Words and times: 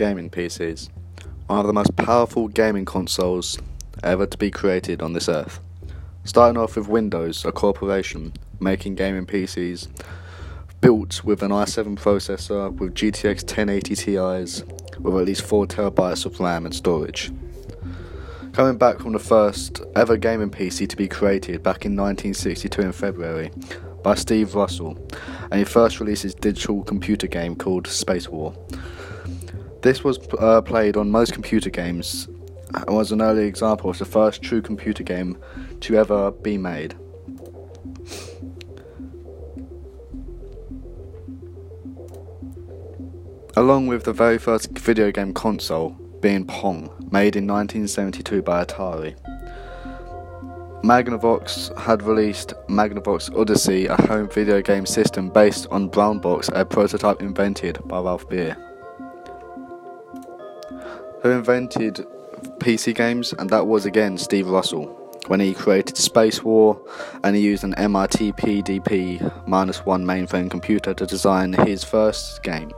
gaming 0.00 0.30
PCs, 0.30 0.88
one 1.46 1.58
of 1.58 1.66
the 1.66 1.74
most 1.74 1.94
powerful 1.94 2.48
gaming 2.48 2.86
consoles 2.86 3.58
ever 4.02 4.24
to 4.24 4.38
be 4.38 4.50
created 4.50 5.02
on 5.02 5.12
this 5.12 5.28
earth. 5.28 5.60
Starting 6.24 6.56
off 6.56 6.74
with 6.74 6.88
Windows, 6.88 7.44
a 7.44 7.52
corporation 7.52 8.32
making 8.60 8.94
gaming 8.94 9.26
PCs 9.26 9.88
built 10.80 11.22
with 11.22 11.42
an 11.42 11.50
i7 11.50 11.98
processor 11.98 12.74
with 12.78 12.94
GTX 12.94 13.42
1080 13.42 13.94
Ti's 13.94 14.64
with 14.98 15.14
at 15.16 15.26
least 15.26 15.42
4 15.42 15.66
terabytes 15.66 16.24
of 16.24 16.40
RAM 16.40 16.64
and 16.64 16.74
storage. 16.74 17.30
Coming 18.54 18.78
back 18.78 19.00
from 19.00 19.12
the 19.12 19.18
first 19.18 19.82
ever 19.94 20.16
gaming 20.16 20.48
PC 20.48 20.88
to 20.88 20.96
be 20.96 21.08
created 21.08 21.62
back 21.62 21.84
in 21.84 21.94
1962 21.94 22.80
in 22.80 22.92
February 22.92 23.50
by 24.02 24.14
Steve 24.14 24.54
Russell, 24.54 24.96
and 25.50 25.58
he 25.58 25.64
first 25.64 26.00
released 26.00 26.22
his 26.22 26.34
digital 26.34 26.84
computer 26.84 27.26
game 27.26 27.54
called 27.54 27.84
Spacewar. 27.84 28.56
This 29.82 30.04
was 30.04 30.18
uh, 30.38 30.60
played 30.60 30.98
on 30.98 31.10
most 31.10 31.32
computer 31.32 31.70
games 31.70 32.28
and 32.74 32.94
was 32.94 33.12
an 33.12 33.22
early 33.22 33.46
example 33.46 33.88
of 33.88 33.98
the 33.98 34.04
first 34.04 34.42
true 34.42 34.60
computer 34.60 35.02
game 35.02 35.38
to 35.80 35.96
ever 35.96 36.30
be 36.30 36.58
made. 36.58 36.94
Along 43.56 43.86
with 43.86 44.04
the 44.04 44.12
very 44.12 44.38
first 44.38 44.70
video 44.78 45.10
game 45.10 45.32
console 45.32 45.90
being 46.20 46.46
Pong, 46.46 46.90
made 47.10 47.34
in 47.34 47.46
1972 47.46 48.42
by 48.42 48.64
Atari. 48.64 49.16
Magnavox 50.84 51.76
had 51.78 52.02
released 52.02 52.52
Magnavox 52.68 53.34
Odyssey, 53.34 53.86
a 53.86 53.96
home 54.06 54.28
video 54.28 54.60
game 54.60 54.84
system 54.84 55.30
based 55.30 55.66
on 55.70 55.88
Brown 55.88 56.18
Box, 56.18 56.50
a 56.54 56.64
prototype 56.64 57.22
invented 57.22 57.78
by 57.86 58.00
Ralph 58.00 58.28
Baer. 58.28 58.69
Who 61.22 61.30
invented 61.30 62.06
PC 62.58 62.94
games, 62.94 63.34
and 63.34 63.50
that 63.50 63.66
was 63.66 63.84
again 63.84 64.16
Steve 64.16 64.48
Russell 64.48 64.96
when 65.26 65.38
he 65.38 65.54
created 65.54 65.96
Space 65.96 66.42
War 66.42 66.80
and 67.22 67.36
he 67.36 67.42
used 67.42 67.62
an 67.62 67.74
MIT 67.74 68.32
PDP 68.32 69.20
1 69.46 70.04
mainframe 70.04 70.50
computer 70.50 70.94
to 70.94 71.06
design 71.06 71.52
his 71.52 71.84
first 71.84 72.42
game. 72.42 72.72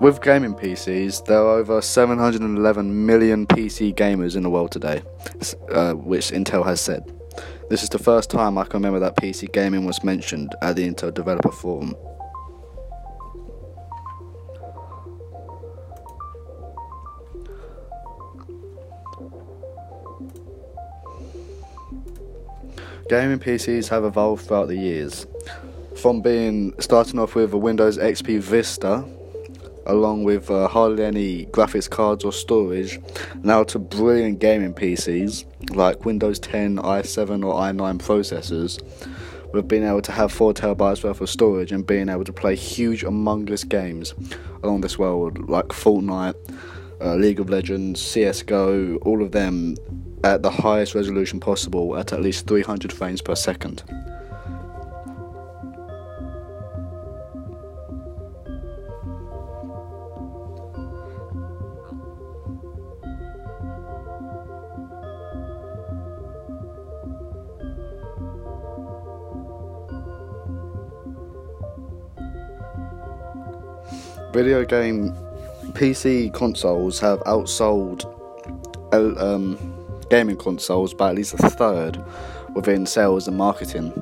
With 0.00 0.22
gaming 0.22 0.54
PCs, 0.54 1.24
there 1.24 1.38
are 1.38 1.58
over 1.58 1.80
711 1.80 3.06
million 3.06 3.46
PC 3.46 3.94
gamers 3.94 4.36
in 4.36 4.44
the 4.44 4.50
world 4.50 4.70
today, 4.70 5.02
uh, 5.72 5.94
which 5.94 6.30
Intel 6.30 6.64
has 6.64 6.80
said. 6.80 7.17
This 7.68 7.82
is 7.82 7.90
the 7.90 7.98
first 7.98 8.30
time 8.30 8.56
I 8.56 8.64
can 8.64 8.80
remember 8.80 8.98
that 9.00 9.16
PC 9.16 9.52
gaming 9.52 9.84
was 9.84 10.02
mentioned 10.02 10.54
at 10.62 10.76
the 10.76 10.88
Intel 10.88 11.12
Developer 11.12 11.52
Forum. 11.52 11.94
Gaming 23.10 23.38
PCs 23.38 23.88
have 23.88 24.04
evolved 24.04 24.46
throughout 24.46 24.68
the 24.68 24.76
years, 24.76 25.26
from 25.94 26.22
being 26.22 26.72
starting 26.80 27.18
off 27.18 27.34
with 27.34 27.52
a 27.52 27.58
Windows 27.58 27.98
XP 27.98 28.40
Vista 28.40 29.04
along 29.88 30.22
with 30.22 30.50
uh, 30.50 30.68
hardly 30.68 31.04
any 31.04 31.46
graphics 31.46 31.88
cards 31.88 32.24
or 32.24 32.32
storage, 32.32 33.00
now 33.42 33.64
to 33.64 33.78
brilliant 33.78 34.38
gaming 34.38 34.74
PCs 34.74 35.44
like 35.70 36.04
Windows 36.04 36.38
10, 36.38 36.76
i7, 36.76 37.44
or 37.44 37.54
i9 37.54 37.98
processors, 37.98 38.82
with 39.52 39.68
being 39.68 39.84
able 39.84 40.02
to 40.02 40.12
have 40.12 40.32
4 40.32 40.52
terabytes 40.52 41.02
worth 41.02 41.20
of 41.20 41.30
storage 41.30 41.72
and 41.72 41.86
being 41.86 42.08
able 42.08 42.24
to 42.24 42.32
play 42.32 42.54
huge, 42.54 43.02
Among 43.02 43.50
Us 43.52 43.64
games 43.64 44.14
along 44.62 44.82
this 44.82 44.98
world, 44.98 45.48
like 45.48 45.66
Fortnite, 45.68 46.34
uh, 47.00 47.14
League 47.14 47.40
of 47.40 47.48
Legends, 47.48 48.00
CSGO, 48.00 48.98
all 49.02 49.22
of 49.22 49.32
them 49.32 49.76
at 50.24 50.42
the 50.42 50.50
highest 50.50 50.94
resolution 50.94 51.38
possible 51.38 51.96
at 51.96 52.12
at 52.12 52.20
least 52.20 52.46
300 52.46 52.92
frames 52.92 53.22
per 53.22 53.34
second. 53.34 53.82
Video 74.32 74.64
game 74.64 75.12
PC 75.72 76.32
consoles 76.32 76.98
have 77.00 77.20
outsold 77.20 78.04
uh, 78.92 79.34
um, 79.34 79.58
gaming 80.10 80.36
consoles 80.36 80.94
by 80.94 81.10
at 81.10 81.14
least 81.14 81.34
a 81.34 81.50
third 81.50 82.02
within 82.54 82.86
sales 82.86 83.28
and 83.28 83.36
marketing, 83.36 83.92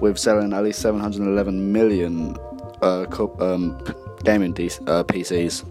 with 0.00 0.18
selling 0.18 0.52
at 0.52 0.64
least 0.64 0.80
711 0.80 1.72
million 1.72 2.36
uh, 2.82 3.06
um, 3.40 3.82
gaming 4.24 4.52
D- 4.52 4.66
uh, 4.86 5.04
PCs, 5.04 5.64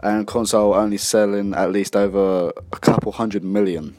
and 0.00 0.26
console 0.26 0.74
only 0.74 0.96
selling 0.96 1.54
at 1.54 1.72
least 1.72 1.96
over 1.96 2.52
a 2.72 2.78
couple 2.78 3.12
hundred 3.12 3.44
million. 3.44 3.96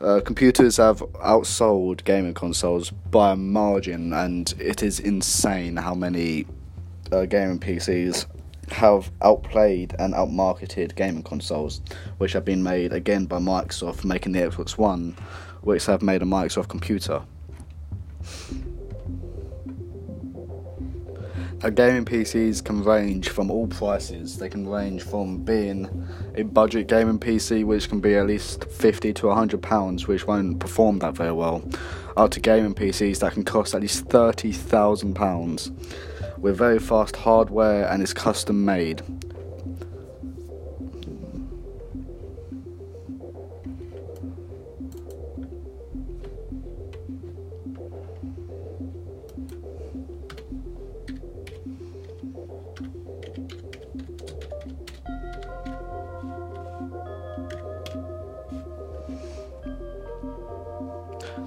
Uh, 0.00 0.20
computers 0.24 0.76
have 0.76 0.98
outsold 1.24 2.04
gaming 2.04 2.34
consoles 2.34 2.90
by 2.90 3.32
a 3.32 3.36
margin, 3.36 4.12
and 4.12 4.54
it 4.58 4.82
is 4.82 5.00
insane 5.00 5.76
how 5.76 5.94
many 5.94 6.46
uh, 7.10 7.24
gaming 7.24 7.58
PCs 7.58 8.26
have 8.72 9.10
outplayed 9.22 9.94
and 9.98 10.14
outmarketed 10.14 10.94
gaming 10.94 11.22
consoles, 11.22 11.80
which 12.18 12.32
have 12.32 12.44
been 12.44 12.62
made 12.62 12.92
again 12.92 13.26
by 13.26 13.38
Microsoft, 13.38 14.04
making 14.04 14.32
the 14.32 14.40
Xbox 14.40 14.78
One, 14.78 15.16
which 15.62 15.86
have 15.86 16.02
made 16.02 16.22
a 16.22 16.26
Microsoft 16.26 16.68
computer. 16.68 17.22
Now, 21.62 21.70
gaming 21.70 22.04
PCs 22.04 22.64
can 22.64 22.84
range 22.84 23.30
from 23.30 23.50
all 23.50 23.66
prices. 23.66 24.38
They 24.38 24.48
can 24.48 24.68
range 24.68 25.02
from 25.02 25.38
being 25.38 26.06
a 26.36 26.42
budget 26.42 26.86
gaming 26.86 27.18
PC, 27.18 27.64
which 27.64 27.88
can 27.88 28.00
be 28.00 28.14
at 28.14 28.28
least 28.28 28.64
50 28.64 29.12
to 29.14 29.26
100 29.26 29.60
pounds, 29.60 30.06
which 30.06 30.24
won't 30.24 30.60
perform 30.60 31.00
that 31.00 31.14
very 31.14 31.32
well, 31.32 31.68
up 32.16 32.30
to 32.30 32.40
gaming 32.40 32.74
PCs 32.74 33.18
that 33.20 33.32
can 33.32 33.42
cost 33.42 33.74
at 33.74 33.80
least 33.80 34.04
30,000 34.04 35.14
pounds 35.14 35.72
with 36.40 36.56
very 36.56 36.78
fast 36.78 37.16
hardware 37.16 37.88
and 37.88 38.02
is 38.02 38.14
custom 38.14 38.64
made. 38.64 39.02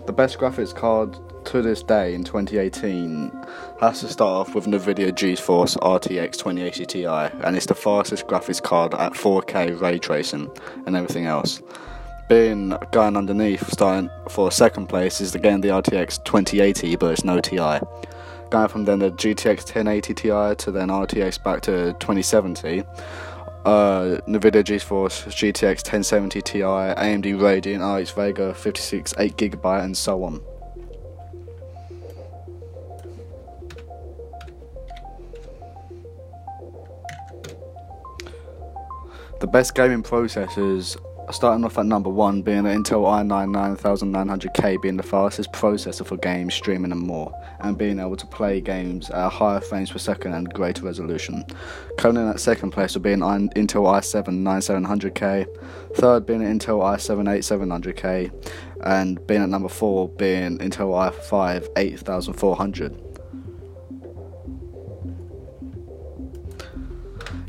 The 0.05 0.13
best 0.13 0.37
graphics 0.37 0.75
card 0.75 1.15
to 1.51 1.61
this 1.61 1.83
day 1.83 2.13
in 2.13 2.23
2018 2.23 3.29
has 3.81 3.99
to 3.99 4.07
start 4.07 4.47
off 4.47 4.55
with 4.55 4.67
NVIDIA 4.67 5.11
GeForce 5.11 5.75
RTX 5.79 6.37
2080 6.37 6.85
Ti, 6.85 7.05
and 7.05 7.57
it's 7.57 7.65
the 7.65 7.75
fastest 7.75 8.25
graphics 8.27 8.63
card 8.63 8.93
at 8.93 9.11
4K 9.11 9.81
ray 9.81 9.99
tracing 9.99 10.49
and 10.85 10.95
everything 10.95 11.25
else. 11.25 11.61
Being 12.29 12.73
going 12.93 13.17
underneath, 13.17 13.69
starting 13.69 14.09
for 14.29 14.49
second 14.49 14.87
place, 14.87 15.19
is 15.19 15.35
again 15.35 15.59
the 15.59 15.67
RTX 15.67 16.23
2080, 16.23 16.95
but 16.95 17.11
it's 17.11 17.25
no 17.25 17.41
Ti. 17.41 17.57
Going 18.49 18.69
from 18.69 18.85
then 18.85 18.99
the 18.99 19.11
GTX 19.11 19.75
1080 19.75 20.13
Ti 20.13 20.55
to 20.55 20.71
then 20.71 20.87
RTX 20.87 21.43
back 21.43 21.61
to 21.63 21.91
2070. 21.99 22.83
Uh, 23.65 24.21
NVIDIA 24.25 24.63
GeForce 24.63 25.27
GTX 25.27 25.83
1070 25.83 26.41
Ti, 26.41 26.59
AMD 26.59 27.25
Radeon 27.35 27.99
RX 27.99 28.11
Vega 28.11 28.53
56 28.53 29.13
8GB, 29.15 29.83
and 29.83 29.97
so 29.97 30.23
on. 30.23 30.41
The 39.41 39.47
best 39.47 39.73
gaming 39.73 40.03
processors 40.03 40.95
starting 41.31 41.65
off 41.65 41.79
at 41.79 41.87
number 41.87 42.11
one 42.11 42.43
being 42.43 42.61
the 42.61 42.69
Intel 42.69 43.05
i9 43.05 43.49
9900K 43.75 44.79
being 44.83 44.97
the 44.97 45.03
fastest 45.03 45.51
processor 45.51 46.05
for 46.05 46.15
games, 46.17 46.53
streaming 46.53 46.91
and 46.91 47.01
more, 47.01 47.33
and 47.61 47.75
being 47.75 47.97
able 47.97 48.15
to 48.17 48.27
play 48.27 48.61
games 48.61 49.09
at 49.09 49.31
higher 49.31 49.59
frames 49.59 49.89
per 49.89 49.97
second 49.97 50.35
and 50.35 50.53
greater 50.53 50.83
resolution. 50.83 51.43
Coming 51.97 52.21
in 52.21 52.29
at 52.29 52.39
second 52.39 52.69
place 52.69 52.93
will 52.93 53.01
be 53.01 53.13
an 53.13 53.21
Intel 53.21 53.87
i7 53.87 54.25
9700K, 54.27 55.47
third 55.95 56.27
being 56.27 56.43
an 56.43 56.59
Intel 56.59 56.79
i7 56.83 57.23
8700K, 57.25 58.31
and 58.83 59.25
being 59.25 59.41
at 59.41 59.49
number 59.49 59.69
four 59.69 60.07
being 60.07 60.59
Intel 60.59 61.11
i5 61.11 61.67
8400. 61.77 63.10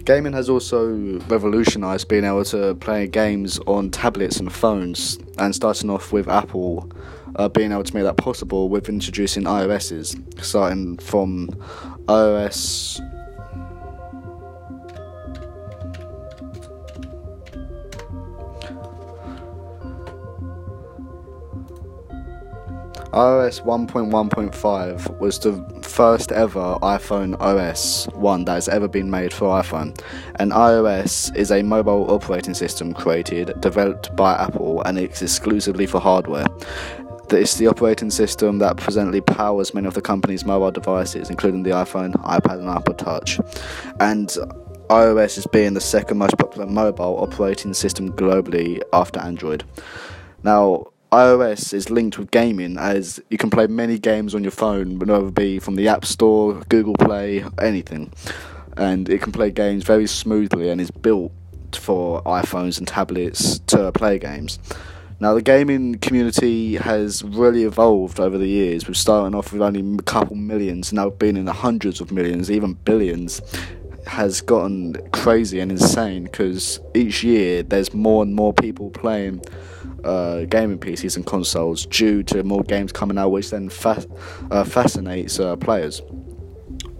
Gaming 0.04 0.32
has 0.32 0.48
also 0.48 0.88
revolutionised 1.28 2.08
being 2.08 2.24
able 2.24 2.44
to 2.46 2.74
play 2.76 3.06
games 3.06 3.60
on 3.66 3.90
tablets 3.90 4.38
and 4.38 4.52
phones, 4.52 5.18
and 5.38 5.54
starting 5.54 5.90
off 5.90 6.12
with 6.12 6.28
Apple 6.28 6.90
uh, 7.36 7.48
being 7.48 7.70
able 7.70 7.84
to 7.84 7.94
make 7.94 8.04
that 8.04 8.16
possible 8.16 8.68
with 8.68 8.88
introducing 8.88 9.44
iOSs, 9.44 10.42
starting 10.42 10.98
from 10.98 11.48
iOS 12.06 13.00
iOS 23.12 23.60
1.1.5 23.62 25.18
was 25.18 25.38
the 25.38 25.52
first 25.82 26.32
ever 26.32 26.78
iPhone 26.80 27.38
OS 27.40 28.06
one 28.14 28.46
that 28.46 28.54
has 28.54 28.70
ever 28.70 28.88
been 28.88 29.10
made 29.10 29.34
for 29.34 29.48
iPhone. 29.48 30.00
And 30.36 30.50
iOS 30.50 31.34
is 31.36 31.50
a 31.50 31.62
mobile 31.62 32.10
operating 32.10 32.54
system 32.54 32.94
created, 32.94 33.60
developed 33.60 34.16
by 34.16 34.32
Apple, 34.36 34.80
and 34.84 34.98
it's 34.98 35.20
exclusively 35.20 35.84
for 35.84 36.00
hardware. 36.00 36.46
It's 37.28 37.56
the 37.56 37.66
operating 37.66 38.10
system 38.10 38.60
that 38.60 38.78
presently 38.78 39.20
powers 39.20 39.74
many 39.74 39.86
of 39.86 39.92
the 39.92 40.00
company's 40.00 40.46
mobile 40.46 40.70
devices, 40.70 41.28
including 41.28 41.64
the 41.64 41.70
iPhone, 41.70 42.14
iPad, 42.24 42.60
and 42.60 42.68
Apple 42.68 42.94
Touch. 42.94 43.38
And 44.00 44.28
iOS 44.88 45.36
is 45.36 45.46
being 45.46 45.74
the 45.74 45.82
second 45.82 46.16
most 46.16 46.38
popular 46.38 46.66
mobile 46.66 47.18
operating 47.18 47.74
system 47.74 48.10
globally 48.12 48.80
after 48.94 49.20
Android. 49.20 49.64
Now, 50.42 50.91
iOS 51.12 51.74
is 51.74 51.90
linked 51.90 52.18
with 52.18 52.30
gaming 52.30 52.78
as 52.78 53.20
you 53.28 53.36
can 53.36 53.50
play 53.50 53.66
many 53.66 53.98
games 53.98 54.34
on 54.34 54.42
your 54.42 54.50
phone, 54.50 54.98
whether 54.98 55.26
it 55.26 55.34
be 55.34 55.58
from 55.58 55.74
the 55.74 55.86
App 55.86 56.06
Store, 56.06 56.54
Google 56.70 56.94
Play, 56.94 57.44
anything. 57.60 58.10
And 58.78 59.10
it 59.10 59.20
can 59.20 59.30
play 59.30 59.50
games 59.50 59.84
very 59.84 60.06
smoothly 60.06 60.70
and 60.70 60.80
is 60.80 60.90
built 60.90 61.30
for 61.74 62.22
iPhones 62.22 62.78
and 62.78 62.88
tablets 62.88 63.58
to 63.58 63.92
play 63.92 64.18
games. 64.18 64.58
Now, 65.20 65.34
the 65.34 65.42
gaming 65.42 65.96
community 65.98 66.76
has 66.76 67.22
really 67.22 67.64
evolved 67.64 68.18
over 68.18 68.38
the 68.38 68.48
years. 68.48 68.88
We're 68.88 68.94
starting 68.94 69.34
off 69.34 69.52
with 69.52 69.60
only 69.60 69.98
a 69.98 70.02
couple 70.02 70.34
millions, 70.34 70.94
now 70.94 71.10
being 71.10 71.36
in 71.36 71.44
the 71.44 71.52
hundreds 71.52 72.00
of 72.00 72.10
millions, 72.10 72.50
even 72.50 72.72
billions 72.72 73.42
has 74.06 74.40
gotten 74.40 74.94
crazy 75.12 75.60
and 75.60 75.70
insane 75.70 76.24
because 76.24 76.80
each 76.94 77.22
year 77.22 77.62
there's 77.62 77.94
more 77.94 78.22
and 78.22 78.34
more 78.34 78.52
people 78.52 78.90
playing 78.90 79.42
uh, 80.04 80.44
gaming 80.44 80.78
PCs 80.78 81.16
and 81.16 81.26
consoles 81.26 81.86
due 81.86 82.22
to 82.24 82.42
more 82.42 82.62
games 82.62 82.92
coming 82.92 83.18
out, 83.18 83.30
which 83.30 83.50
then 83.50 83.68
fa- 83.68 84.04
uh, 84.50 84.64
fascinates 84.64 85.38
uh, 85.38 85.56
players, 85.56 86.02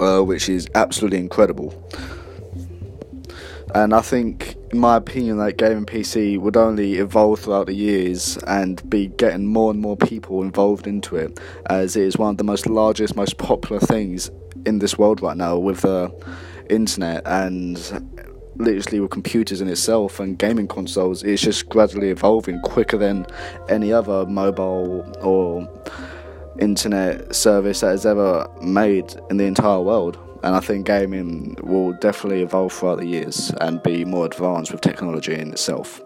uh, 0.00 0.20
which 0.20 0.48
is 0.48 0.68
absolutely 0.74 1.18
incredible. 1.18 1.74
And 3.74 3.94
I 3.94 4.02
think, 4.02 4.56
in 4.70 4.78
my 4.78 4.96
opinion, 4.96 5.38
that 5.38 5.56
gaming 5.56 5.86
PC 5.86 6.38
would 6.38 6.58
only 6.58 6.96
evolve 6.96 7.40
throughout 7.40 7.66
the 7.66 7.74
years 7.74 8.36
and 8.46 8.88
be 8.90 9.08
getting 9.08 9.46
more 9.46 9.70
and 9.70 9.80
more 9.80 9.96
people 9.96 10.42
involved 10.42 10.86
into 10.86 11.16
it, 11.16 11.40
as 11.66 11.96
it 11.96 12.02
is 12.02 12.18
one 12.18 12.30
of 12.30 12.36
the 12.36 12.44
most 12.44 12.66
largest, 12.66 13.16
most 13.16 13.38
popular 13.38 13.80
things 13.80 14.30
in 14.66 14.78
this 14.78 14.98
world 14.98 15.22
right 15.22 15.36
now 15.36 15.56
with 15.56 15.80
the 15.80 16.12
internet 16.70 17.22
and 17.26 17.76
literally 18.56 19.00
with 19.00 19.10
computers 19.10 19.60
in 19.60 19.68
itself 19.68 20.20
and 20.20 20.38
gaming 20.38 20.68
consoles, 20.68 21.22
it's 21.22 21.42
just 21.42 21.68
gradually 21.68 22.10
evolving 22.10 22.60
quicker 22.60 22.98
than 22.98 23.26
any 23.68 23.92
other 23.92 24.26
mobile 24.26 25.04
or 25.22 25.68
internet 26.58 27.34
service 27.34 27.80
that 27.80 27.88
has 27.88 28.06
ever 28.06 28.46
made 28.62 29.14
in 29.30 29.36
the 29.36 29.44
entire 29.44 29.80
world. 29.80 30.18
And 30.42 30.56
I 30.56 30.60
think 30.60 30.86
gaming 30.86 31.56
will 31.62 31.92
definitely 31.94 32.42
evolve 32.42 32.72
throughout 32.72 32.98
the 32.98 33.06
years 33.06 33.52
and 33.60 33.82
be 33.82 34.04
more 34.04 34.26
advanced 34.26 34.72
with 34.72 34.80
technology 34.80 35.34
in 35.34 35.52
itself. 35.52 36.00